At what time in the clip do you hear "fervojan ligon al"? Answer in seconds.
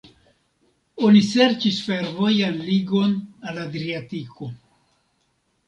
1.89-3.63